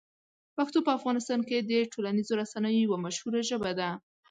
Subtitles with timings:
[0.55, 3.89] پښتو په افغانستان کې د ټولنیزو رسنیو یوه مشهوره ژبه ده.